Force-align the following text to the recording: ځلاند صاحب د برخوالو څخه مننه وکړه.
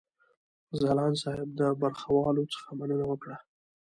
ځلاند 0.79 1.15
صاحب 1.23 1.49
د 1.59 1.61
برخوالو 1.81 2.43
څخه 2.53 2.69
مننه 2.79 3.05
وکړه. 3.07 3.37